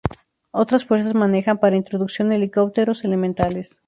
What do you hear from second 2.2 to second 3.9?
helicópteros elementales.